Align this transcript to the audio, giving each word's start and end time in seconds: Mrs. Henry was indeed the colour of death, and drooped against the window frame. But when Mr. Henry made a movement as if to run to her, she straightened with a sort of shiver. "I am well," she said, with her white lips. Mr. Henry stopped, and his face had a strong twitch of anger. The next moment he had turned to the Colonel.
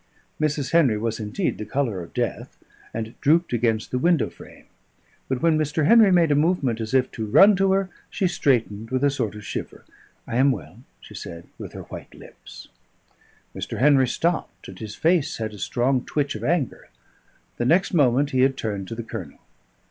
Mrs. 0.41 0.71
Henry 0.71 0.97
was 0.97 1.19
indeed 1.19 1.59
the 1.59 1.63
colour 1.63 2.01
of 2.01 2.11
death, 2.15 2.57
and 2.91 3.13
drooped 3.21 3.53
against 3.53 3.91
the 3.91 3.99
window 3.99 4.31
frame. 4.31 4.65
But 5.29 5.43
when 5.43 5.59
Mr. 5.59 5.85
Henry 5.85 6.11
made 6.11 6.31
a 6.31 6.35
movement 6.35 6.81
as 6.81 6.95
if 6.95 7.11
to 7.11 7.27
run 7.27 7.55
to 7.57 7.71
her, 7.73 7.87
she 8.09 8.27
straightened 8.27 8.89
with 8.89 9.03
a 9.03 9.11
sort 9.11 9.35
of 9.35 9.45
shiver. 9.45 9.85
"I 10.25 10.37
am 10.37 10.51
well," 10.51 10.81
she 11.01 11.13
said, 11.13 11.45
with 11.59 11.73
her 11.73 11.83
white 11.83 12.15
lips. 12.15 12.67
Mr. 13.55 13.77
Henry 13.77 14.07
stopped, 14.07 14.67
and 14.67 14.79
his 14.79 14.95
face 14.95 15.37
had 15.37 15.53
a 15.53 15.59
strong 15.59 16.03
twitch 16.03 16.33
of 16.33 16.43
anger. 16.43 16.89
The 17.57 17.65
next 17.65 17.93
moment 17.93 18.31
he 18.31 18.39
had 18.41 18.57
turned 18.57 18.87
to 18.87 18.95
the 18.95 19.03
Colonel. 19.03 19.37